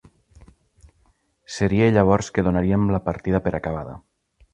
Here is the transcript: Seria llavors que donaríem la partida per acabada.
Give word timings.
Seria 1.57 1.89
llavors 1.97 2.31
que 2.37 2.45
donaríem 2.47 2.87
la 2.95 3.01
partida 3.11 3.43
per 3.49 3.55
acabada. 3.59 3.95